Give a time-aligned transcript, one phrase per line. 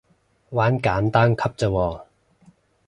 [0.49, 2.01] 玩簡單級咋喎